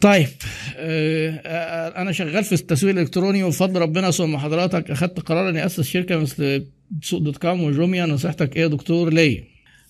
طيب 0.00 0.28
آه، 0.76 1.30
آه، 1.30 2.02
أنا 2.02 2.12
شغال 2.12 2.44
في 2.44 2.52
التسويق 2.52 2.94
الإلكتروني 2.94 3.42
وبفضل 3.42 3.80
ربنا 3.80 4.10
ثم 4.10 4.36
حضرتك 4.36 4.90
أخدت 4.90 5.20
قرار 5.20 5.48
إني 5.48 5.66
أسس 5.66 5.80
شركة 5.80 6.16
مثل 6.16 6.66
سوق 7.02 7.20
دوت 7.20 7.36
كوم 7.36 7.62
وجوميا. 7.62 8.06
نصيحتك 8.06 8.56
إيه 8.56 8.62
يا 8.62 8.66
دكتور؟ 8.66 9.12
ليا 9.12 9.44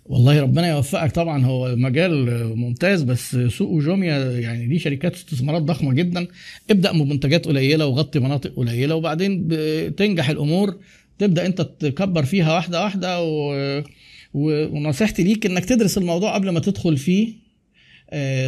والله 0.06 0.40
ربنا 0.40 0.68
يوفقك 0.68 1.12
طبعا. 1.12 1.44
هو 1.44 1.76
مجال 1.76 2.44
ممتاز 2.56 3.02
بس 3.02 3.36
سوق 3.36 3.70
وجوميا 3.70 4.18
يعني 4.18 4.66
دي 4.66 4.78
شركات 4.78 5.14
استثمارات 5.14 5.62
ضخمة 5.62 5.92
جدا. 5.92 6.26
ابدأ 6.70 6.92
بمنتجات 6.92 7.46
قليلة 7.46 7.86
وغطي 7.86 8.18
مناطق 8.18 8.54
قليلة 8.56 8.94
وبعدين 8.94 9.48
تنجح 9.96 10.28
الأمور. 10.30 10.76
تبدأ 11.18 11.46
أنت 11.46 11.60
تكبر 11.60 12.24
فيها 12.24 12.54
واحدة 12.54 12.82
واحدة 12.82 13.22
و... 13.22 13.82
ونصيحتي 14.34 15.22
ليك 15.22 15.46
إنك 15.46 15.64
تدرس 15.64 15.98
الموضوع 15.98 16.34
قبل 16.34 16.50
ما 16.50 16.60
تدخل 16.60 16.96
فيه. 16.96 17.47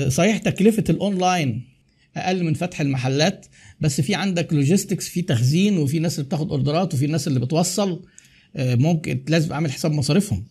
صحيح 0.08 0.38
تكلفة 0.38 0.84
الأونلاين 0.90 1.70
أقل 2.16 2.44
من 2.44 2.54
فتح 2.54 2.80
المحلات 2.80 3.46
بس 3.80 4.00
في 4.00 4.14
عندك 4.14 4.52
logistics 4.52 5.08
في 5.08 5.22
تخزين 5.22 5.78
وفي 5.78 5.98
ناس 5.98 6.14
اللي 6.18 6.26
بتاخد 6.26 6.50
أوردرات 6.50 6.94
وفي 6.94 7.06
ناس 7.06 7.28
اللي 7.28 7.40
بتوصل 7.40 8.02
آه، 8.56 8.74
ممكن 8.74 9.24
لازم 9.28 9.52
أعمل 9.52 9.72
حساب 9.72 9.92
مصاريفهم. 9.92 10.44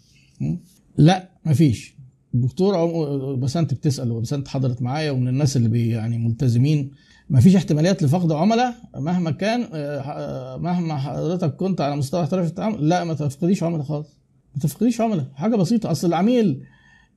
لا 0.98 1.30
مفيش. 1.45 1.94
الدكتورة 2.34 3.36
بسنت 3.36 3.73
بتسال 3.73 4.12
وبسنت 4.12 4.48
حضرت 4.48 4.81
معايا 4.81 5.12
ومن 5.12 5.28
الناس 5.28 5.58
اللي 5.58 5.70
بي 5.70 5.89
يعني 5.89 6.17
ملتزمين. 6.17 6.91
مفيش 7.30 7.55
احتماليات 7.55 8.03
لفقد 8.03 8.31
عملاء؟ 8.31 8.76
مهما 8.95 9.31
كان 9.31 9.67
آه، 9.73 10.58
مهما 10.58 10.98
حضرتك 10.98 11.55
كنت 11.55 11.81
على 11.81 11.95
مستوى 11.95 12.23
احتراف 12.23 12.48
التعامل 12.48 12.89
لا 12.89 13.03
ما 13.03 13.14
تفقديش 13.14 13.64
عملاء 13.64 13.84
خالص. 13.84 14.17
ما 14.55 14.62
تفقديش 14.62 15.02
عملاء. 15.02 15.26
حاجة 15.36 15.55
بسيطة. 15.55 15.91
أصل 15.91 16.08
العميل 16.08 16.62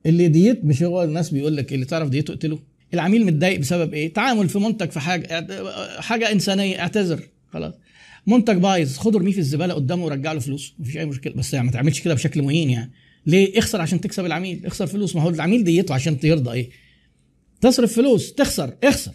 اللي 0.07 0.29
ديت 0.29 0.65
مش 0.65 0.83
هو 0.83 1.03
الناس 1.03 1.31
بيقول 1.31 1.57
لك 1.57 1.73
اللي 1.73 1.85
تعرف 1.85 2.09
ديته 2.09 2.33
اقتله 2.33 2.59
العميل 2.95 3.27
متضايق 3.27 3.61
بسبب 3.61 3.95
إيه؟ 3.95 4.13
تعامل 4.13 4.49
في 4.49 4.59
منتج 4.59 4.91
في 4.91 5.01
حاجة 5.01 5.47
حاجة 6.01 6.33
إنسانية 6.33 6.81
اعتذر. 6.81 7.21
خلاص. 7.49 7.75
منتج 8.27 8.57
بايظ 8.57 8.97
خد 8.97 9.17
ارميه 9.17 9.33
في 9.33 9.39
الزبالة 9.39 9.75
قدامه 9.75 10.05
ورجع 10.05 10.33
له 10.33 10.41
فلوسه 10.41 10.73
مفيش 10.79 10.97
أي 10.97 11.05
مشكلة. 11.05 11.33
بس 11.33 11.55
يعني 11.55 11.67
ما 11.67 11.73
تعملش 11.73 12.01
كده 12.01 12.15
بشكل 12.15 12.43
مهين 12.43 12.71
يعني. 12.71 12.93
ليه؟ 13.27 13.59
اخسر 13.59 13.81
عشان 13.81 14.01
تكسب 14.01 14.25
العميل. 14.27 14.67
اخسر 14.67 14.87
فلوس. 14.87 15.17
ما 15.17 15.23
هو 15.23 15.29
العميل 15.29 15.65
ديته 15.65 15.95
عشان 15.95 16.21
ترضى 16.21 16.53
إيه؟ 16.53 16.71
تصرف 17.61 17.93
فلوس. 17.93 18.33
تخسر. 18.35 18.75
اخسر. 18.85 19.13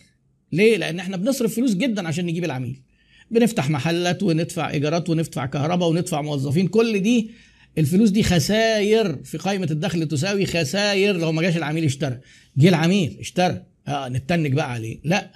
ليه؟ 0.52 0.78
لأن 0.78 1.00
إحنا 1.00 1.18
بنصرف 1.18 1.56
فلوس 1.56 1.74
جدا 1.74 2.08
عشان 2.08 2.26
نجيب 2.26 2.44
العميل. 2.44 2.82
بنفتح 3.32 3.70
محلات 3.70 4.24
وندفع 4.24 4.70
إيجارات 4.70 5.10
وندفع 5.10 5.46
كهرباء 5.46 5.90
وندفع 5.90 6.22
موظفين. 6.22 6.68
كل 6.68 7.00
دي 7.00 7.32
الفلوس 7.78 8.10
دي 8.10 8.24
خساير 8.24 9.24
في 9.24 9.38
قائمة 9.38 9.68
الدخل 9.72 10.08
تساوي 10.08 10.46
خساير 10.46 11.18
لو 11.18 11.32
ما 11.32 11.42
جاش 11.42 11.58
العميل 11.58 11.84
اشترى. 11.84 12.20
جه 12.58 12.70
العميل 12.70 13.18
اشترى. 13.20 13.62
آه 13.88 14.10
نتنك 14.10 14.52
بقى 14.52 14.72
عليه. 14.72 15.00
لا. 15.04 15.32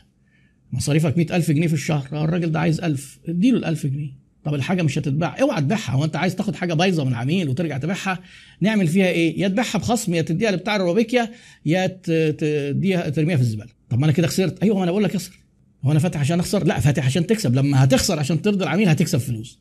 مصاريفك 0.73 1.17
100000 1.17 1.51
جنيه 1.51 1.67
في 1.67 1.73
الشهر. 1.73 2.07
آه 2.13 2.23
الراجل 2.23 2.51
ده 2.51 2.59
عايز 2.59 2.81
1000 2.81 3.19
اديله 3.27 3.57
ال 3.57 3.65
1000 3.65 3.85
جنيه. 3.85 4.21
طب 4.43 4.53
الحاجة 4.53 4.81
مش 4.83 4.97
هتتباع. 4.97 5.41
اوعى 5.41 5.61
تبيعها. 5.61 5.91
هو 5.91 6.03
انت 6.05 6.15
عايز 6.15 6.35
تاخد 6.35 6.55
حاجة 6.55 6.73
بايظة 6.73 7.03
من 7.03 7.13
عميل 7.13 7.49
وترجع 7.49 7.77
تبيعها. 7.77 8.19
نعمل 8.61 8.87
فيها 8.87 9.07
إيه؟ 9.07 9.41
يا 9.41 9.47
تبيعها 9.47 9.77
بخصم 9.77 10.13
يا 10.13 10.21
تديها 10.21 10.51
لبتاع 10.51 10.75
الروبيكيا 10.75 11.31
يا 11.65 11.87
تديها 11.87 13.09
ترميها 13.09 13.35
في 13.35 13.41
الزبالة. 13.41 13.69
طب 13.89 13.99
ما 13.99 14.05
أنا 14.05 14.13
كده 14.13 14.27
خسرت. 14.27 14.63
أيوه 14.63 14.77
ما 14.77 14.83
أنا 14.83 14.91
بقول 14.91 15.03
لك 15.03 15.15
اخسر. 15.15 15.39
هو 15.83 15.91
أنا 15.91 15.99
فاتح 15.99 16.19
عشان 16.19 16.39
اخسر؟ 16.39 16.63
لا 16.65 16.79
فاتح 16.79 17.05
عشان 17.05 17.27
تكسب. 17.27 17.55
لما 17.55 17.83
هتخسر 17.83 18.19
عشان 18.19 18.41
ترضي 18.41 18.63
العميل 18.63 18.89
هتكسب 18.89 19.17
فلوس. 19.19 19.59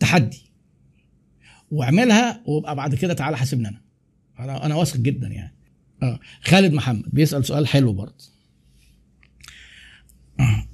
تحدي. 0.00 0.45
واعملها 1.70 2.42
وابقى 2.46 2.76
بعد 2.76 2.94
كده 2.94 3.14
تعالى 3.14 3.36
حاسبني 3.36 3.68
أنا. 3.68 3.80
أنا 4.38 4.66
أنا 4.66 4.74
واثق 4.74 4.96
جدا 4.96 5.28
يعني. 5.28 5.54
آه. 6.02 6.20
خالد 6.42 6.72
محمد 6.72 7.04
بيسأل 7.12 7.44
سؤال 7.44 7.66
حلو 7.66 7.92
برضه. 7.92 8.24
آه. 10.40 10.66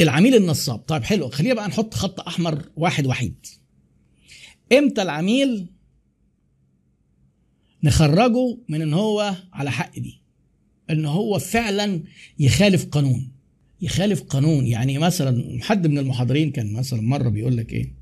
العميل 0.00 0.34
النصاب. 0.34 0.78
طيب 0.78 1.04
حلو 1.04 1.28
خلينا 1.28 1.54
بقى 1.54 1.68
نحط 1.68 1.94
خط 1.94 2.20
أحمر 2.20 2.62
واحد 2.76 3.06
وحيد. 3.06 3.46
إمتى 4.72 5.02
العميل 5.02 5.66
نخرجه 7.82 8.58
من 8.68 8.82
إن 8.82 8.94
هو 8.94 9.34
على 9.52 9.70
حق 9.70 9.98
دي؟ 9.98 10.20
إن 10.90 11.04
هو 11.04 11.38
فعلا 11.38 12.02
يخالف 12.38 12.84
قانون. 12.84 13.32
يخالف 13.80 14.22
قانون. 14.22 14.66
يعني 14.66 14.98
مثلا 14.98 15.58
حد 15.62 15.86
من 15.86 15.98
المحاضرين 15.98 16.50
كان 16.50 16.72
مثلا 16.72 17.00
مرة 17.00 17.28
بيقول 17.28 17.56
لك 17.56 17.72
إيه؟ 17.72 17.95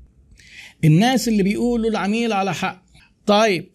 الناس 0.85 1.27
اللي 1.27 1.43
بيقولوا 1.43 1.89
العميل 1.89 2.33
على 2.33 2.53
حق. 2.53 2.85
طيب 3.25 3.69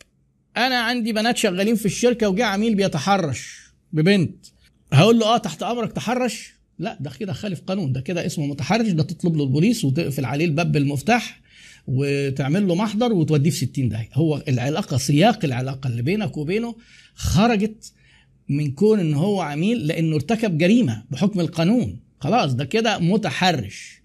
أنا 0.56 0.78
عندي 0.80 1.12
بنات 1.12 1.36
شغالين 1.36 1.74
في 1.74 1.86
الشركة 1.86 2.28
وجاء 2.28 2.46
عميل 2.46 2.74
بيتحرش 2.74 3.58
ببنت. 3.92 4.46
هقول 4.92 5.18
له 5.18 5.26
آه 5.26 5.36
تحت 5.38 5.62
أمرك 5.62 5.92
تحرش؟ 5.92 6.54
لا 6.78 6.96
ده 7.00 7.10
كده 7.20 7.32
خالف 7.32 7.60
قانون 7.60 7.92
ده 7.92 8.00
كده 8.00 8.26
اسمه 8.26 8.46
متحرش 8.46 8.88
ده 8.88 9.02
تطلب 9.02 9.36
له 9.36 9.44
البوليس 9.44 9.84
وتقفل 9.84 10.24
عليه 10.24 10.44
الباب 10.44 10.72
بالمفتاح 10.72 11.40
وتعمل 11.86 12.68
له 12.68 12.74
محضر 12.74 13.12
وتوديه 13.12 13.50
في 13.50 13.56
60 13.56 13.88
داهية. 13.88 14.08
هو 14.14 14.42
العلاقة 14.48 14.96
سياق 14.96 15.44
العلاقة 15.44 15.88
اللي 15.88 16.02
بينك 16.02 16.36
وبينه 16.36 16.74
خرجت 17.14 17.92
من 18.48 18.70
كون 18.70 19.00
إن 19.00 19.14
هو 19.14 19.40
عميل 19.40 19.86
لأنه 19.86 20.14
ارتكب 20.14 20.58
جريمة 20.58 21.04
بحكم 21.10 21.40
القانون. 21.40 22.00
خلاص 22.20 22.54
ده 22.54 22.64
كده 22.64 22.98
متحرش. 22.98 23.99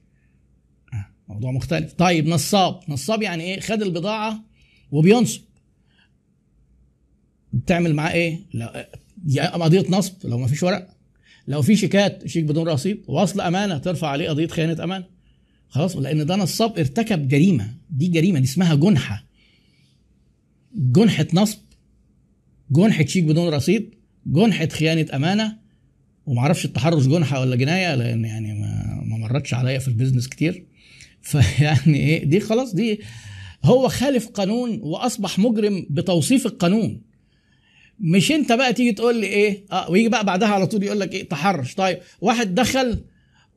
موضوع 1.30 1.52
مختلف. 1.52 1.94
طيب 1.94 2.28
نصاب. 2.28 2.80
نصاب 2.90 3.22
يعني 3.22 3.44
إيه؟ 3.44 3.60
خد 3.60 3.82
البضاعة 3.82 4.44
وبينصب. 4.92 5.42
بتعمل 7.54 7.96
معاه 7.96 8.14
إيه؟ 8.14 8.40
قضية 9.54 9.86
نصب 9.90 10.14
لو 10.24 10.38
ما 10.38 10.48
فيش 10.48 10.64
ورق. 10.64 10.88
لو 11.48 11.62
في 11.62 11.76
شيكات 11.76 12.28
شيك 12.28 12.44
بدون 12.44 12.68
رصيد. 12.68 13.04
وصل 13.08 13.42
أمانة 13.42 13.78
ترفع 13.78 14.08
عليه 14.08 14.30
قضية 14.30 14.48
خيانة 14.48 14.84
أمانة. 14.84 15.06
خلاص 15.70 15.96
لأن 15.96 16.26
ده 16.26 16.36
نصاب 16.36 16.80
ارتكب 16.80 17.28
جريمة. 17.28 17.74
دي 17.90 18.08
جريمة 18.08 18.40
دي 18.40 18.46
اسمها 18.46 18.76
جنحة. 18.76 19.26
جنحة 20.76 21.28
نصب 21.34 21.60
جنحة 22.72 23.06
شيك 23.06 23.24
بدون 23.24 23.54
رصيد 23.54 23.96
جنحة 24.26 24.68
خيانة 24.68 25.16
أمانة. 25.16 25.58
ومعرفش 26.26 26.66
التحرش 26.66 27.08
جنحة 27.08 27.40
ولا 27.40 27.56
جناية 27.56 27.96
لأن 27.96 28.26
يعني 28.26 28.54
ما 28.54 29.18
مرتش 29.18 29.54
عليا 29.54 29.80
في 29.80 29.88
البيزنس 29.88 30.28
كتير. 30.28 30.66
فيعني 31.30 31.98
إيه؟ 32.00 32.26
دي 32.26 32.40
خلاص 32.40 32.76
دي 32.76 33.00
هو 33.64 33.88
خالف 33.88 34.28
قانون 34.28 34.80
وأصبح 34.82 35.40
مجرم 35.40 35.88
بتوصيف 35.90 36.46
القانون. 36.46 37.02
مش 38.00 38.32
أنت 38.32 38.52
بقى 38.52 38.74
تيجي 38.74 38.92
تقول 38.92 39.16
لي 39.22 39.28
إيه؟ 39.28 39.66
آه 39.72 39.92
ويجي 39.92 40.10
بقى 40.10 40.26
بعدها 40.26 40.48
على 40.48 40.68
طول 40.68 40.84
يقول 40.84 41.00
لك 41.00 41.14
إيه؟ 41.14 41.30
تحرش. 41.30 41.74
طيب 41.74 42.00
واحد 42.22 42.56
دخل 42.56 43.04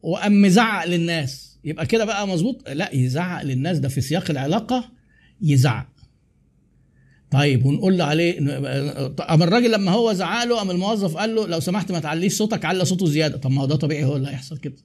وقام 0.03 0.43
مزعق 0.43 0.87
للناس. 0.87 1.59
يبقى 1.65 1.87
كده 1.87 2.05
بقى 2.05 2.29
مظبوط؟ 2.29 2.69
لا 2.69 2.95
يزعق 2.95 3.43
للناس. 3.43 3.79
ده 3.79 3.89
في 3.89 4.00
سياق 4.00 4.31
العلاقة 4.31 4.91
يزعق. 5.43 5.89
طيب 7.31 7.67
ونقول 7.67 7.99
له 7.99 8.05
عليه 8.05 8.39
أما 9.31 9.45
الراجل 9.45 9.73
لما 9.73 9.91
هو 9.93 10.12
زعق 10.12 10.45
له 10.45 10.56
قام 10.56 10.71
الموظف 10.71 11.17
قال 11.17 11.35
له 11.35 11.47
لو 11.47 11.61
سمحت 11.61 11.93
ما 11.93 11.99
تعليش 11.99 12.33
صوتك 12.33 12.65
على 12.65 12.85
صوته 12.85 13.06
زيادة. 13.06 13.37
طب 13.39 13.50
ما 13.50 13.62
هو 13.62 13.67
ده 13.67 13.77
طبيعي 13.77 14.05
هو 14.05 14.17
اللي 14.17 14.29
هيحصل 14.29 14.59
كده. 14.59 14.77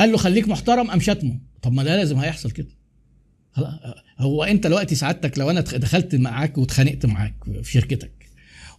قال 0.00 0.12
له 0.12 0.16
خليك 0.18 0.48
محترم 0.48 0.90
قام 0.90 1.00
شتمه 1.00 1.40
طب 1.62 1.72
ما 1.72 1.82
ده 1.84 1.96
لازم 1.96 2.16
هيحصل 2.16 2.50
كده 2.50 2.68
هو 4.18 4.44
انت 4.44 4.66
دلوقتي 4.66 4.94
سعادتك 4.94 5.38
لو 5.38 5.50
أنا 5.50 5.60
دخلت 5.60 6.14
معاك 6.14 6.58
واتخانقت 6.58 7.06
معاك 7.06 7.34
في 7.62 7.72
شركتك 7.72 8.30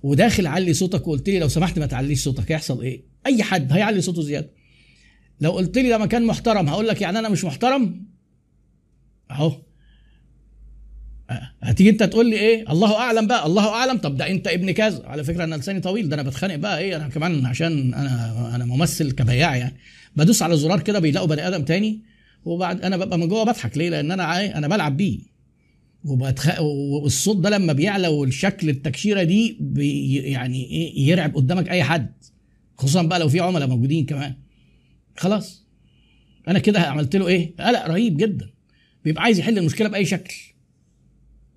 وداخل 0.03 0.47
علي 0.47 0.73
صوتك 0.73 1.07
وقلت 1.07 1.29
لي 1.29 1.39
لو 1.39 1.47
سمحت 1.47 1.79
ما 1.79 1.85
تعليش 1.85 2.23
صوتك 2.23 2.51
هيحصل 2.51 2.81
إيه؟ 2.81 3.03
أي 3.25 3.43
حد 3.43 3.71
هيعلي 3.73 4.01
صوته 4.01 4.21
زيادة. 4.21 4.51
لو 5.41 5.51
قلت 5.51 5.77
لي 5.77 5.89
ده 5.89 5.97
مكان 5.97 6.25
محترم 6.25 6.69
هقول 6.69 6.87
لك 6.87 7.01
يعني 7.01 7.19
أنا 7.19 7.29
مش 7.29 7.43
محترم؟ 7.45 8.05
أهو 9.31 9.61
هتيجي 11.63 11.89
انت 11.89 12.03
تقول 12.03 12.29
لي 12.29 12.35
إيه؟ 12.35 12.72
الله 12.72 12.95
أعلم 12.97 13.27
بقى 13.27 13.45
الله 13.45 13.69
أعلم. 13.69 13.97
طب 13.97 14.17
ده 14.17 14.29
انت 14.29 14.47
ابن 14.47 14.72
كذا. 14.72 15.03
على 15.05 15.23
فكرة 15.23 15.44
أنا 15.44 15.55
لساني 15.55 15.79
طويل 15.79 16.09
ده 16.09 16.16
أنا 16.16 16.23
بتخانق 16.23 16.55
بقى. 16.55 16.79
إيه؟ 16.79 16.95
أنا 16.95 17.07
كمان 17.07 17.45
عشان 17.45 17.94
أنا 17.94 18.56
أنا 18.56 18.65
ممثل 18.65 19.12
كبياع 19.12 19.56
يعني. 19.56 19.75
بدوس 20.15 20.41
على 20.41 20.57
زرار 20.57 20.80
كده 20.81 21.00
بيلاقوا 21.00 21.27
بني 21.27 21.47
آدم 21.47 21.63
تاني 21.63 22.00
وبعد 22.45 22.81
أنا 22.81 22.97
ببقى 22.97 23.18
من 23.19 23.27
جوه 23.27 23.44
بضحك. 23.44 23.77
ليه؟ 23.77 23.89
لأن 23.89 24.12
أنا 24.12 24.39
إيه 24.39 24.57
أنا 24.57 24.68
بلعب 24.68 24.97
بيه. 24.97 25.19
وبتخ... 26.06 26.59
والصوت 26.62 27.38
ده 27.38 27.50
لما 27.50 27.74
بيعلى 27.74 28.07
والشكل 28.07 28.69
التكشيرة 28.69 29.24
دي 29.24 29.57
بي 29.59 30.15
يعني 30.15 30.65
إيه؟ 30.65 31.09
يرعب 31.09 31.36
قدامك 31.36 31.69
أي 31.69 31.83
حد. 31.83 32.12
خصوصا 32.77 33.01
بقى 33.03 33.19
لو 33.19 33.30
في 33.30 33.39
عملاء 33.39 33.68
موجودين 33.68 34.06
كمان. 34.06 34.33
خلاص. 35.18 35.65
أنا 36.47 36.59
كده 36.59 36.80
عملت 36.80 37.15
له 37.15 37.27
إيه؟ 37.27 37.53
قلق 37.59 37.88
رهيب 37.88 38.18
جدا. 38.18 38.50
بيبقى 39.06 39.24
عايز 39.24 39.39
يحل 39.39 39.57
المشكلة 39.57 39.89
بأي 39.89 40.06
شكل. 40.06 40.36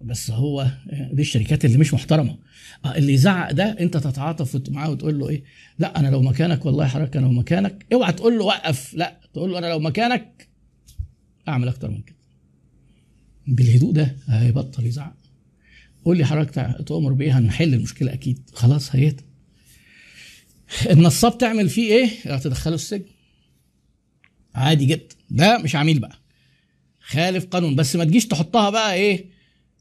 بس 0.05 0.31
هو 0.31 0.71
دي 1.13 1.23
الشركات 1.23 1.65
اللي 1.65 1.79
مش 1.79 1.95
محترمة. 1.95 2.39
اللي 2.97 3.13
يزعق 3.13 3.53
ده 3.53 3.65
انت 3.81 3.97
تتعاطف 3.97 4.71
معاه 4.71 4.91
وتقول 4.91 5.19
له 5.19 5.29
إيه؟ 5.29 5.45
لا 5.79 5.99
أنا 6.01 6.09
لو 6.09 6.23
مكانك 6.23 6.67
والله 6.67 6.87
حضرتك 6.87 7.17
أنا 7.17 7.27
لو 7.27 7.33
مكانك. 7.33 7.87
اوعى 7.93 8.13
تقول 8.13 8.39
له 8.39 8.45
وقف 8.45 8.95
لا 8.95 9.21
تقول 9.33 9.53
له 9.53 9.59
أنا 9.59 9.67
لو 9.67 9.79
مكانك 9.79 10.49
اعمل 11.49 11.69
أكتر 11.69 11.91
من 11.91 12.03
كده. 12.03 12.17
بالهدوء 13.47 13.93
ده 13.93 14.17
هيبطل 14.29 14.87
يزعق. 14.87 15.17
قول 16.05 16.19
لي 16.19 16.25
حضرتك 16.25 16.77
تؤمر 16.87 17.13
بإيه؟ 17.13 17.39
هنحل 17.39 17.75
المشكلة 17.75 18.13
أكيد. 18.13 18.51
خلاص 18.55 18.97
هيت. 18.97 19.21
النصاب 20.91 21.39
تعمل 21.39 21.69
فيه 21.69 21.93
إيه؟ 21.93 22.37
تدخله 22.37 22.75
السجن. 22.75 23.05
عادي 24.55 24.85
جدا. 24.85 25.15
ده 25.31 25.59
مش 25.59 25.77
عميل 25.77 25.99
بقى. 25.99 26.19
خالف 27.01 27.45
قانون. 27.45 27.75
بس 27.77 27.97
ما 27.97 28.05
تجيش 28.05 28.27
تحطها 28.27 28.71
بقى 28.71 28.95
إيه؟ 28.95 29.34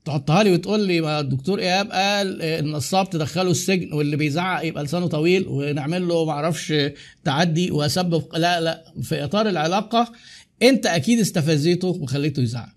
تحطها 0.05 0.43
لي 0.43 0.51
وتقول 0.51 0.79
لي 0.87 1.01
ما 1.01 1.19
الدكتور 1.19 1.59
إيهاب 1.59 1.91
قال 1.91 2.41
النصاب 2.41 3.09
تدخله 3.09 3.51
السجن 3.51 3.93
واللي 3.93 4.15
بيزعق 4.17 4.65
يبقى 4.65 4.83
لسانه 4.83 5.07
طويل 5.07 5.45
ونعمل 5.47 6.07
له 6.07 6.25
ما 6.25 6.31
أعرفش 6.31 6.73
تعدي 7.23 7.71
وأسبب 7.71 8.23
لا 8.35 8.61
لا 8.61 8.83
في 9.01 9.23
إطار 9.23 9.49
العلاقة 9.49 10.11
أنت 10.63 10.85
أكيد 10.85 11.19
استفزيته 11.19 11.87
وخليته 11.87 12.41
يزعق 12.41 12.69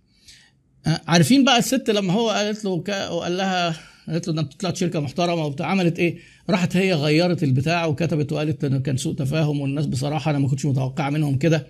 عارفين 0.86 1.44
بقى 1.44 1.58
الست 1.58 1.90
لما 1.90 2.12
هو 2.12 2.30
قالت 2.30 2.64
له 2.64 2.70
وقال 3.10 3.36
لها 3.36 3.76
قالت 4.08 4.28
له 4.28 4.34
ده 4.34 4.40
انت 4.40 4.52
طلعت 4.60 4.76
شركة 4.76 5.00
محترمة 5.00 5.44
وبتاع 5.44 5.66
عملت 5.66 5.98
إيه؟ 5.98 6.18
راحت 6.50 6.76
هي 6.76 6.94
غيرت 6.94 7.42
البتاع 7.42 7.86
وكتبت 7.86 8.32
وقالت 8.32 8.64
انه 8.64 8.78
كان 8.78 8.96
سوء 8.96 9.14
تفاهم 9.14 9.60
والناس 9.60 9.86
بصراحة 9.86 10.30
أنا 10.30 10.38
ما 10.38 10.48
كنتش 10.48 10.66
متوقعه 10.66 11.10
منهم 11.10 11.38
كده 11.38 11.66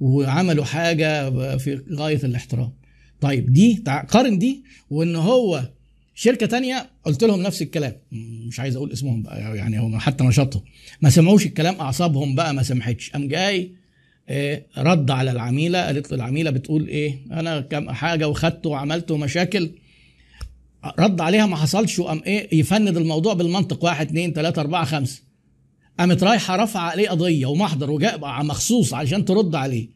وعملوا 0.00 0.64
حاجة 0.64 1.30
في 1.56 1.80
غاية 1.92 2.20
الاحترام. 2.24 2.72
طيب 3.24 3.52
دي 3.52 3.82
قارن 4.08 4.38
دي 4.38 4.64
وإن 4.90 5.16
هو 5.16 5.68
شركة 6.14 6.46
تانية 6.46 6.90
قلت 7.04 7.24
لهم 7.24 7.42
نفس 7.42 7.62
الكلام. 7.62 7.96
مش 8.48 8.60
عايز 8.60 8.76
أقول 8.76 8.92
اسمهم 8.92 9.22
بقى 9.22 9.56
يعني 9.56 9.78
هم 9.80 9.98
حتى 9.98 10.24
نشاطهم 10.24 10.62
ما 11.00 11.10
سمعوش 11.10 11.46
الكلام 11.46 11.74
أعصابهم 11.80 12.34
بقى 12.34 12.54
ما 12.54 12.62
سمحتش. 12.62 13.10
قام 13.10 13.28
جاي 13.28 13.72
إيه 14.28 14.66
رد 14.78 15.10
على 15.10 15.30
العميلة 15.30 15.82
قالت 15.86 16.10
له 16.10 16.16
العميلة 16.16 16.50
بتقول 16.50 16.88
إيه؟ 16.88 17.18
أنا 17.32 17.60
كم 17.60 17.90
حاجة 17.90 18.28
وخدت 18.28 18.66
وعملت 18.66 19.12
مشاكل 19.12 19.70
رد 20.98 21.20
عليها 21.20 21.46
ما 21.46 21.56
حصلش 21.56 21.98
وقام 21.98 22.22
إيه؟ 22.26 22.58
يفند 22.58 22.96
الموضوع 22.96 23.34
بالمنطق. 23.34 23.84
واحد 23.84 24.06
اتنين 24.06 24.32
تلاتة 24.32 24.60
أربعة 24.60 24.84
خمسة. 24.84 25.22
قامت 25.98 26.22
رايحة 26.22 26.56
رافعة 26.56 26.90
عليه 26.90 27.08
قضية 27.08 27.46
ومحضر 27.46 27.90
وجاء 27.90 28.44
مخصوص 28.44 28.94
علشان 28.94 29.24
ترد 29.24 29.54
عليه. 29.54 29.88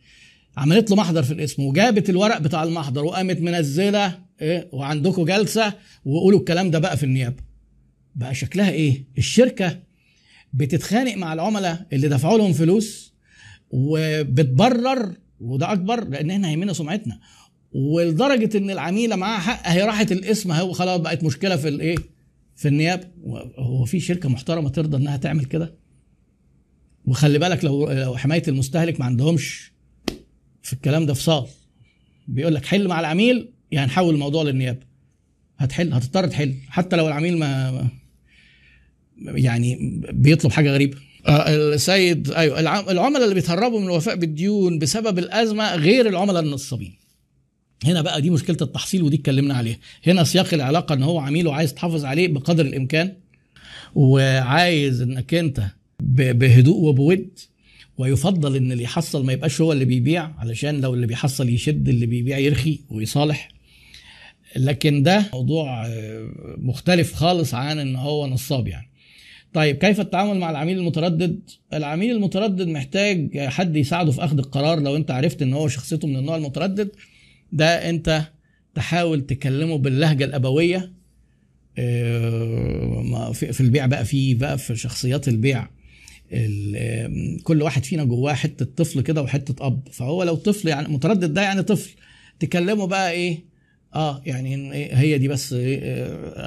عملت 0.58 0.90
له 0.90 0.96
محضر 0.96 1.22
في 1.22 1.32
الاسم 1.32 1.62
وجابت 1.62 2.10
الورق 2.10 2.38
بتاع 2.38 2.62
المحضر 2.62 3.04
وقامت 3.04 3.40
منزله 3.40 4.18
إيه 4.40 4.68
وعندكم 4.72 5.24
جلسة 5.24 5.72
وقولوا 6.04 6.38
الكلام 6.38 6.70
ده 6.70 6.78
بقى 6.78 6.96
في 6.96 7.04
النيابة. 7.04 7.42
بقى 8.14 8.34
شكلها 8.34 8.70
إيه؟ 8.70 9.04
الشركة 9.18 9.78
بتتخانق 10.52 11.16
مع 11.16 11.32
العملاء 11.32 11.86
اللي 11.92 12.08
دفعوا 12.08 12.38
لهم 12.38 12.52
فلوس 12.52 13.14
وبتبرر 13.70 15.14
وده 15.40 15.72
أكبر 15.72 16.04
لأن 16.08 16.30
إحنا 16.30 16.48
هيهمنا 16.48 16.72
سمعتنا. 16.72 17.20
ولدرجة 17.72 18.58
إن 18.58 18.70
العميلة 18.70 19.16
معاها 19.16 19.38
حق 19.40 19.68
هي 19.68 19.82
راحت 19.82 20.12
الاسم 20.12 20.52
هو 20.52 20.72
خلاص 20.72 21.00
بقت 21.00 21.24
مشكلة 21.24 21.56
في 21.56 21.68
الإيه؟ 21.68 21.96
في 22.56 22.68
النيابة. 22.68 23.08
هو 23.58 23.84
في 23.84 24.00
شركة 24.00 24.28
محترمة 24.28 24.68
ترضى 24.68 24.96
إنها 24.96 25.16
تعمل 25.16 25.44
كده؟ 25.44 25.74
وخلي 27.04 27.38
بالك 27.38 27.64
لو 27.64 27.90
لو 27.92 28.16
حماية 28.16 28.42
المستهلك 28.48 29.00
ما 29.00 29.06
عندهمش 29.06 29.72
في 30.62 30.72
الكلام 30.72 31.06
ده 31.06 31.14
فصال. 31.14 31.46
بيقول 32.28 32.54
لك 32.54 32.66
حل 32.66 32.88
مع 32.88 33.00
العميل 33.00 33.48
يعني 33.72 33.86
نحول 33.86 34.14
الموضوع 34.14 34.42
للنيابة. 34.42 34.80
هتحل 35.58 35.92
هتضطر 35.92 36.26
تحل. 36.26 36.54
حتى 36.68 36.96
لو 36.96 37.08
العميل 37.08 37.38
ما 37.38 37.88
يعني 39.22 40.00
بيطلب 40.12 40.52
حاجة 40.52 40.70
غريبة. 40.70 40.98
السيد 41.28 42.30
أيوه 42.30 42.60
العملاء 42.90 43.24
اللي 43.24 43.34
بيتهربوا 43.34 43.80
من 43.80 43.86
الوفاء 43.86 44.16
بالديون 44.16 44.78
بسبب 44.78 45.18
الأزمة 45.18 45.74
غير 45.74 46.08
العملاء 46.08 46.42
النصابين. 46.42 46.94
هنا 47.84 48.02
بقى 48.02 48.22
دي 48.22 48.30
مشكلة 48.30 48.56
التحصيل 48.62 49.02
ودي 49.02 49.16
اتكلمنا 49.16 49.54
عليها. 49.54 49.78
هنا 50.06 50.24
سياق 50.24 50.54
العلاقة 50.54 50.92
إن 50.94 51.02
هو 51.02 51.18
عميل 51.18 51.46
وعايز 51.46 51.74
تحافظ 51.74 52.04
عليه 52.04 52.28
بقدر 52.28 52.64
الإمكان 52.66 53.12
وعايز 53.94 55.00
إنك 55.00 55.34
أنت 55.34 55.62
بهدوء 56.02 56.76
وبود 56.84 57.38
ويفضل 57.98 58.56
إن 58.56 58.72
اللي 58.72 58.82
يحصل 58.84 59.24
ما 59.24 59.32
يبقاش 59.32 59.60
هو 59.60 59.72
اللي 59.72 59.84
بيبيع 59.84 60.30
علشان 60.38 60.80
لو 60.80 60.94
اللي 60.94 61.06
بيحصل 61.06 61.48
يشد 61.48 61.88
اللي 61.88 62.06
بيبيع 62.06 62.38
يرخي 62.38 62.80
ويصالح. 62.90 63.48
لكن 64.56 65.02
ده 65.02 65.24
موضوع 65.32 65.88
مختلف 66.58 67.14
خالص 67.14 67.54
عن 67.54 67.78
إن 67.78 67.96
هو 67.96 68.26
نصاب 68.26 68.68
يعني. 68.68 68.88
طيب 69.52 69.76
كيف 69.76 70.00
التعامل 70.00 70.38
مع 70.38 70.50
العميل 70.50 70.78
المتردد؟ 70.78 71.40
العميل 71.72 72.16
المتردد 72.16 72.68
محتاج 72.68 73.38
حد 73.38 73.76
يساعده 73.76 74.10
في 74.12 74.24
أخذ 74.24 74.38
القرار 74.38 74.80
لو 74.80 74.96
أنت 74.96 75.10
عرفت 75.10 75.42
إن 75.42 75.52
هو 75.52 75.68
شخصيته 75.68 76.08
من 76.08 76.16
النوع 76.16 76.36
المتردد. 76.36 76.90
ده 77.52 77.90
أنت 77.90 78.22
تحاول 78.74 79.26
تكلمه 79.26 79.78
باللهجة 79.78 80.24
الأبوية 80.24 80.92
في 83.34 83.60
البيع 83.60 83.86
بقى 83.86 84.04
في 84.04 84.34
بقى 84.34 84.58
في 84.58 84.76
شخصيات 84.76 85.28
البيع. 85.28 85.68
كل 87.44 87.62
واحد 87.62 87.84
فينا 87.84 88.04
جواه 88.04 88.32
حتة 88.34 88.66
طفل 88.76 89.00
كده 89.00 89.22
وحتة 89.22 89.66
أب. 89.66 89.88
فهو 89.92 90.22
لو 90.22 90.34
طفل 90.34 90.68
يعني 90.68 90.88
متردد 90.88 91.34
ده 91.34 91.42
يعني 91.42 91.62
طفل. 91.62 91.90
تكلمه 92.40 92.86
بقى 92.86 93.10
إيه؟ 93.12 93.44
آه 93.94 94.22
يعني 94.26 94.72
هي 94.94 95.18
دي 95.18 95.28
بس 95.28 95.52
إيه 95.52 95.78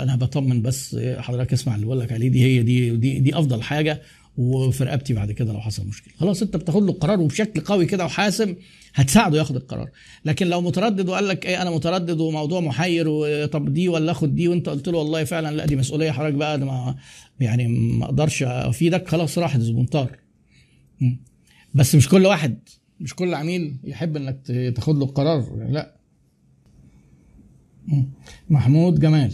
أنا 0.03 0.15
بطمن 0.15 0.61
بس 0.61 0.97
حضرتك 1.17 1.53
اسمع 1.53 1.75
اللي 1.75 1.85
بقول 1.85 1.99
لك 1.99 2.11
عليه 2.11 2.29
دي 2.29 2.43
هي 2.43 2.63
دي 2.63 2.89
دي 2.97 3.19
دي 3.19 3.35
أفضل 3.37 3.61
حاجة. 3.61 4.01
وفي 4.41 4.83
رقبتي 4.83 5.13
بعد 5.13 5.31
كده 5.31 5.53
لو 5.53 5.59
حصل 5.61 5.87
مشكلة. 5.87 6.13
خلاص 6.17 6.41
انت 6.41 6.57
بتاخد 6.57 6.83
له 6.83 6.89
القرار 6.89 7.19
وبشكل 7.21 7.61
قوي 7.61 7.85
كده 7.85 8.05
وحاسم 8.05 8.55
هتساعده 8.93 9.37
ياخد 9.37 9.55
القرار. 9.55 9.89
لكن 10.25 10.47
لو 10.47 10.61
متردد 10.61 11.09
وقال 11.09 11.27
لك 11.27 11.45
إيه 11.45 11.61
أنا 11.61 11.71
متردد 11.71 12.19
وموضوع 12.19 12.59
محير 12.61 13.05
وطب 13.09 13.73
دي 13.73 13.89
ولا 13.89 14.11
آخد 14.11 14.35
دي؟ 14.35 14.47
وانت 14.47 14.69
قلت 14.69 14.87
له 14.87 14.97
والله 14.97 15.23
فعلا 15.23 15.55
لا 15.55 15.65
دي 15.65 15.75
مسؤولية 15.75 16.11
حضرتك 16.11 16.33
بقى 16.35 16.59
ما 16.59 16.95
يعني 17.39 17.67
ما 17.67 18.05
أقدرش 18.05 18.43
أفيدك. 18.43 19.07
خلاص 19.07 19.37
راح 19.37 19.55
الزبون 19.55 19.85
طار 19.85 20.17
بس 21.73 21.95
مش 21.95 22.09
كل 22.09 22.25
واحد 22.25 22.59
مش 22.99 23.15
كل 23.15 23.33
عميل 23.33 23.77
يحب 23.83 24.17
إنك 24.17 24.41
تاخد 24.75 24.95
له 24.97 25.05
القرار 25.05 25.67
لا. 25.69 25.95
محمود 28.49 28.99
جمال. 28.99 29.33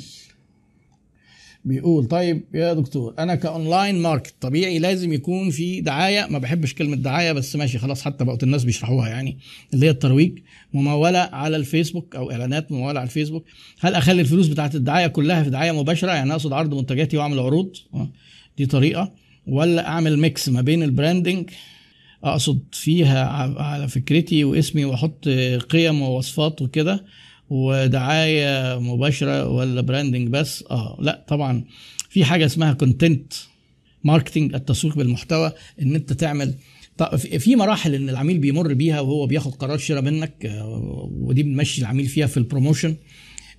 بيقول 1.67 2.05
طيب 2.05 2.45
يا 2.53 2.73
دكتور 2.73 3.13
أنا 3.19 3.35
ك 3.35 3.45
online 3.45 4.01
market 4.01 4.35
طبيعي 4.41 4.79
لازم 4.79 5.13
يكون 5.13 5.49
في 5.49 5.81
دعاية 5.81 6.27
ما 6.29 6.39
بحبش 6.39 6.73
كلمة 6.73 6.95
دعاية 6.95 7.31
بس 7.31 7.55
ماشي 7.55 7.77
خلاص 7.77 8.01
حتى 8.01 8.25
بقت 8.25 8.43
الناس 8.43 8.63
بيشرحوها 8.63 9.09
يعني 9.09 9.37
اللي 9.73 9.85
هي 9.85 9.89
الترويج 9.89 10.39
ممولة 10.73 11.19
على 11.19 11.57
الفيسبوك 11.57 12.15
أو 12.15 12.31
إعلانات 12.31 12.71
ممولة 12.71 12.99
على 12.99 13.07
الفيسبوك. 13.07 13.45
هل 13.79 13.95
أخلي 13.95 14.21
الفلوس 14.21 14.47
بتاعت 14.47 14.75
الدعاية 14.75 15.07
كلها 15.07 15.43
في 15.43 15.49
دعاية 15.49 15.71
مباشرة؟ 15.71 16.11
يعني 16.11 16.31
أقصد 16.31 16.53
عرض 16.53 16.73
منتجاتي 16.73 17.17
وأعمل 17.17 17.39
عروض 17.39 17.75
دي 18.57 18.65
طريقة. 18.65 19.13
ولا 19.47 19.87
أعمل 19.87 20.19
mix 20.19 20.49
ما 20.49 20.61
بين 20.61 20.83
ال 20.83 20.91
branding 20.91 21.49
أقصد 22.23 22.59
فيها 22.71 23.25
على 23.59 23.87
فكرتي 23.87 24.43
واسمي 24.43 24.85
وأحط 24.85 25.27
قيم 25.69 26.01
ووصفات 26.01 26.61
وكده. 26.61 27.05
ودعاية 27.49 28.79
مباشرة 28.79 29.47
ولا 29.49 29.81
branding 29.81 30.27
بس؟ 30.27 30.63
آه 30.71 30.97
لا 31.01 31.25
طبعا. 31.27 31.63
في 32.09 32.25
حاجة 32.25 32.45
اسمها 32.45 32.73
content 32.73 33.33
marketing 34.03 34.55
التسويق 34.55 34.95
بالمحتوى 34.97 35.51
إن 35.81 35.95
أنت 35.95 36.13
تعمل 36.13 36.53
في 37.39 37.55
مراحل 37.55 37.95
إن 37.95 38.09
العميل 38.09 38.37
بيمر 38.37 38.73
بيها 38.73 38.99
وهو 38.99 39.25
بياخد 39.27 39.55
قرار 39.55 39.77
شراء 39.77 40.01
منك 40.01 40.61
ودي 41.11 41.43
بنمشي 41.43 41.81
العميل 41.81 42.05
فيها 42.05 42.27
في 42.27 42.37
ال 42.37 42.43
promotion 42.43 42.95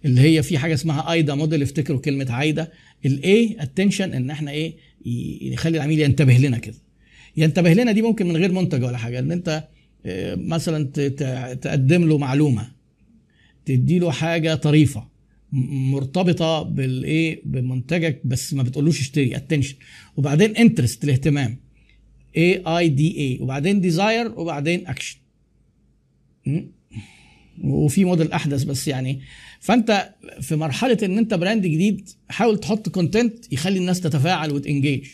اللي 0.05 0.21
هي 0.21 0.43
في 0.43 0.59
حاجة 0.59 0.75
اسمها 0.75 1.13
AIDA 1.13 1.35
model 1.35 1.63
افتكروا 1.63 2.01
كلمة 2.01 2.27
عايدة. 2.31 2.73
ال 3.07 3.57
A 3.61 3.66
attention 3.66 4.13
إن 4.13 4.31
إحنا 4.31 4.51
إيه 4.51 4.75
يخلي 5.53 5.77
العميل 5.77 6.01
ينتبه 6.01 6.37
لنا 6.37 6.59
كده. 6.59 6.77
ينتبه 7.37 7.73
لنا 7.73 7.93
دي 7.93 8.03
ممكن 8.03 8.29
من 8.29 8.37
غير 8.37 8.53
منتج 8.53 8.85
ولا 8.85 8.97
حاجة 8.99 9.19
إن 9.19 9.33
أنت 9.33 9.65
مثلا 10.37 10.85
تقدم 11.55 12.09
له 12.09 12.19
معلومة. 12.19 12.69
تدي 13.69 13.99
له 13.99 14.11
حاجة 14.11 14.55
طريفة 14.55 15.09
مرتبطة 15.93 16.63
بالإيه 16.63 17.41
بمنتجك 17.45 18.21
بس 18.25 18.55
ما 18.55 18.63
بتقولوش 18.63 19.01
اشتري 19.01 19.37
attention 19.37 19.77
وبعدين 20.17 20.57
interest 20.57 21.05
الاهتمام. 21.05 21.59
A 22.37 22.63
I 22.67 22.89
D 22.89 23.19
A 23.19 23.39
وبعدين 23.41 23.81
desire 23.81 24.41
وبعدين 24.41 24.87
اكشن 24.87 25.19
وفي 27.65 28.05
موديل 28.05 28.33
أحدث 28.33 28.65
بس 28.65 28.89
يعني. 28.89 29.21
فأنت 29.61 30.15
في 30.41 30.57
مرحلة 30.57 30.99
إن 31.03 31.19
أنت 31.19 31.35
brand 31.35 31.63
جديد 31.67 32.09
حاول 32.29 32.61
تحط 32.61 32.89
content 32.89 33.53
يخلي 33.53 33.79
الناس 33.79 34.01
تتفاعل 34.01 34.53
وت 34.53 34.66
engage 34.66 35.07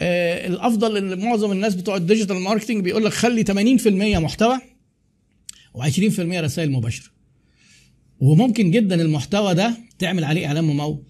آه 0.00 0.46
الأفضل 0.46 0.96
إن 0.96 1.24
معظم 1.24 1.52
الناس 1.52 1.74
بتوع 1.74 1.96
ال 1.96 2.01
digital 2.01 2.36
marketing 2.36 2.84
بيقول 2.84 3.04
لك 3.04 3.12
خلي 3.12 3.44
80% 3.78 3.86
محتوى 4.18 4.58
و20% 5.78 6.18
رسائل 6.20 6.70
مباشرة. 6.72 7.21
وممكن 8.22 8.70
جدا 8.70 9.02
المحتوى 9.02 9.54
ده 9.54 9.76
تعمل 9.98 10.24
عليه 10.24 10.46
اعلان 10.46 10.64
ممول 10.64 11.02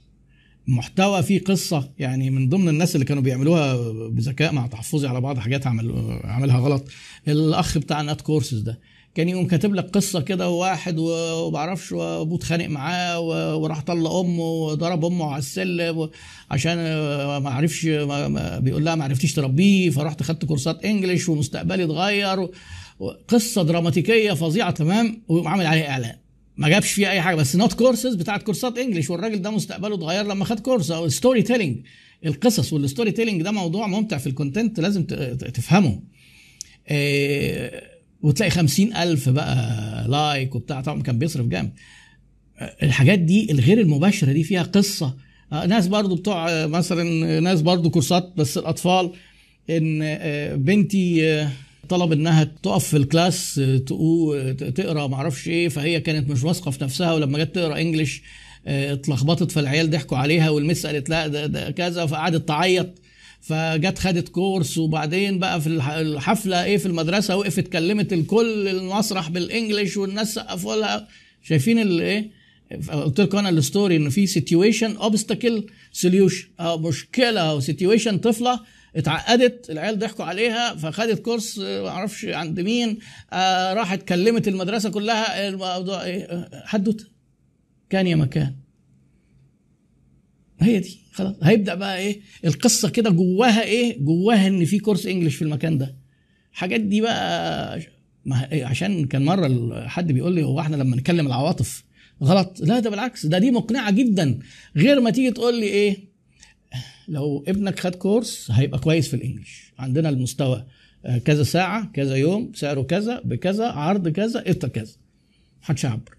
محتوى 0.66 1.23
فيه 1.23 1.45
قصة 1.45 1.90
يعني 1.99 2.31
من 2.31 2.49
ضمن 2.49 2.69
الناس 2.69 2.95
اللي 2.95 3.07
كانوا 3.07 3.23
بيعملوها 3.23 3.76
بذكاء 4.09 4.52
مع 4.52 4.66
تحفظي 4.66 5.09
على 5.09 5.21
بعض 5.21 5.38
حاجات 5.38 5.66
عمل 5.66 6.19
عملها 6.25 6.59
غلط 6.59 6.88
الأخ 7.28 7.78
بتاع 7.78 8.00
نات 8.02 8.21
كورسز 8.21 8.59
ده. 8.61 8.81
كان 9.14 9.28
يقوم 9.28 9.47
كاتب 9.47 9.75
لك 9.75 9.85
قصة 9.90 10.21
كده 10.21 10.49
واحد 10.49 10.97
ومعرفش 10.99 11.92
وابوه 11.92 12.38
اتخانق 12.38 12.66
معاه 12.66 13.21
وراح 13.57 13.81
طلق 13.81 14.11
أمه 14.12 14.42
وضرب 14.45 15.04
أمه 15.04 15.26
على 15.31 15.38
السلم 15.38 16.11
عشان 16.50 16.75
ما 17.38 17.50
عرفش 17.50 17.87
بيقول 18.61 18.85
لها 18.85 18.95
ما 18.95 19.04
عرفتيش 19.04 19.35
تربيه 19.35 19.90
فرحت 19.90 20.23
خدت 20.23 20.45
كورسات 20.45 20.85
English 20.85 21.29
ومستقبلي 21.28 21.85
اتغير 21.85 22.49
قصة 23.28 23.62
دراماتيكية 23.62 24.33
فظيعة 24.33 24.71
تمام؟ 24.71 25.23
وعامل 25.28 25.66
عليها 25.66 25.90
إعلان. 25.90 26.22
ما 26.56 26.68
جابش 26.68 26.92
فيها 26.92 27.11
أي 27.11 27.21
حاجة 27.21 27.35
بس 27.35 27.56
نوت 27.56 27.73
كورسز 27.73 28.14
بتاعت 28.14 28.42
كورسات 28.42 28.78
English 28.79 29.11
والراجل 29.11 29.42
ده 29.42 29.50
مستقبله 29.50 29.94
اتغير 29.94 30.25
لما 30.25 30.44
خد 30.44 30.61
كورس. 30.61 30.90
أو 30.90 31.09
storytelling 31.09 31.87
القصص 32.26 32.73
وال 32.73 33.11
storytelling 33.11 33.43
ده 33.42 33.50
موضوع 33.50 33.87
ممتع 33.87 34.18
في 34.18 34.26
ال 34.26 34.33
content 34.33 34.81
لازم 34.80 35.04
تفهمه. 35.54 36.02
إيه 36.90 37.92
وتلاقي 38.23 38.50
خمسين 38.50 38.97
ألف 38.97 39.28
بقى 39.28 40.09
like 40.09 40.55
وبتاع 40.54 40.80
طبعا 40.80 41.02
كان 41.02 41.18
بيصرف 41.18 41.47
جامد. 41.47 41.73
الحاجات 42.82 43.18
دي 43.18 43.52
الغير 43.52 43.80
المباشرة 43.80 44.32
دي 44.32 44.44
فيها 44.44 44.62
قصة. 44.62 45.16
آه، 45.52 45.66
ناس 45.66 45.87
برضو 45.87 46.14
بتوع 46.14 46.50
آه، 46.50 46.66
مثلا 46.66 47.40
ناس 47.40 47.62
برضو 47.62 47.90
كورسات 47.90 48.32
بس 48.37 48.59
الأطفال 48.59 49.12
إن 49.71 50.00
آه، 50.02 50.54
بنتي 50.54 51.49
طلب 51.93 52.13
إنها 52.13 52.45
تقف 52.63 52.85
في 52.89 52.97
ال 52.97 53.07
class 53.07 53.61
تقرأ 54.75 55.07
معرفش 55.07 55.49
إيه 55.49 55.69
فهي 55.69 56.01
كانت 56.01 56.31
مش 56.31 56.45
واثقة 56.45 56.71
في 56.71 56.85
نفسها 56.85 57.13
ولما 57.13 57.39
جت 57.45 57.55
تقرأ 57.55 57.79
English 57.81 58.23
اتلخبطت 58.67 59.51
فالعيال 59.53 59.91
ضحكوا 59.91 60.19
عليها 60.19 60.51
وال 60.50 60.62
Miss 60.62 60.87
قالت 60.87 61.09
لا 61.09 61.27
ده, 61.27 61.47
ده 61.47 61.71
كذا 61.71 62.07
فقعدت 62.07 62.49
تعيط 62.49 62.89
فجت 63.41 63.99
خدت 63.99 64.29
كورس 64.29 64.79
وبعدين 64.79 65.39
بقى 65.39 65.61
في 65.61 65.67
الحفلة 66.01 66.65
إيه 66.65 66.77
في 66.77 66.87
المدرسة 66.87 67.37
وقفت 67.37 67.69
كلمت 67.69 68.13
الكل 68.13 68.69
المسرح 68.69 69.31
بال 69.31 69.45
English 69.45 69.97
والناس 69.97 70.35
سقفوا 70.35 70.77
لها. 70.77 71.09
شايفين 71.43 71.79
الايه 71.79 72.31
قلت 72.93 73.21
لكم 73.21 73.39
أنا 73.39 73.49
ال 73.49 73.57
story 73.57 73.97
إن 73.97 74.09
في 74.09 74.27
situation 74.26 74.97
obstacle 74.97 75.67
solution 75.93 76.47
مشكلة 76.61 77.41
أو 77.41 77.61
situation 77.61 78.19
طفلة 78.19 78.61
اتعقدت 78.97 79.71
العيال 79.71 79.99
ضحكوا 79.99 80.25
عليها 80.25 80.75
فخدت 80.77 81.19
كورس 81.23 81.59
ما 81.59 81.89
أعرفش 81.89 82.25
عند 82.25 82.61
مين 82.61 82.99
آه 83.33 83.73
راحت 83.75 84.03
كلمت 84.03 84.49
المدرسة 84.49 84.91
كلها 84.91 85.49
الموضوع 85.49 86.05
إيه 86.05 86.49
حدوته 86.65 87.05
كان 87.91 88.07
يا 88.07 88.17
مكان. 88.17 88.55
هي 90.61 90.79
دي 90.81 91.01
خلاص. 91.13 91.35
هيبدأ 91.43 91.75
بقى 91.75 91.99
إيه 91.99 92.21
القصة 92.45 92.89
كده 92.89 93.11
جواها 93.11 93.63
إيه 93.63 93.99
جواها 94.05 94.47
إن 94.47 94.65
في 94.65 94.79
كورس 94.79 95.07
English 95.07 95.35
في 95.37 95.43
المكان 95.43 95.79
ده. 95.79 95.97
الحاجات 96.53 96.81
دي 96.81 97.01
بقى 97.01 97.81
ما 98.25 98.49
عشان 98.53 99.07
كان 99.07 99.25
مرة 99.25 99.49
حد 99.89 100.13
بيقول 100.13 100.35
لي 100.35 100.43
هو 100.43 100.61
إحنا 100.61 100.77
لما 100.77 100.97
نتكلم 100.97 101.27
العواطف 101.27 101.85
غلط؟ 102.23 102.61
لا 102.61 102.81
ده 102.81 102.91
بالعكس 102.91 103.27
ده 103.27 103.39
دي 103.39 103.51
مقنعة 103.51 103.91
جدا. 103.91 104.39
غير 104.77 105.01
ما 105.01 105.11
تيجي 105.11 105.31
تقول 105.31 105.61
لي 105.61 105.67
إيه 105.67 106.12
لو 107.09 107.44
ابنك 107.49 107.78
خد 107.80 107.94
كورس 107.94 108.50
هيبقى 108.50 108.78
كويس 108.78 109.09
في 109.09 109.14
الإنجليش. 109.14 109.73
عندنا 109.78 110.09
المستوى 110.09 110.64
آه، 111.04 111.18
كذا 111.18 111.42
ساعة 111.42 111.90
كذا 111.94 112.16
يوم 112.16 112.52
سعره 112.54 112.82
كذا 112.82 113.21
بكذا 113.25 113.66
عرض 113.66 114.09
كذا 114.09 114.47
انت 114.49 114.66
كذا. 114.66 114.92
محدش 115.62 115.85
يعبر. 115.85 116.14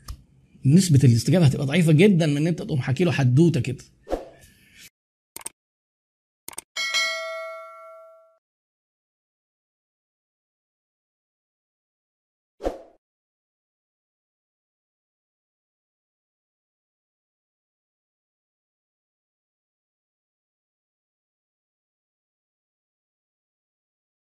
نسبة 0.65 0.99
الاستجابة 1.03 1.45
هتبقى 1.45 1.65
ضعيفة 1.65 1.91
جدا 1.91 2.25
من 2.25 2.37
إن 2.37 2.47
أنت 2.47 2.61
تقوم 2.61 2.81
حكي 2.81 3.03
له 3.03 3.11
حدوتة 3.11 3.59
كده. 3.59 3.83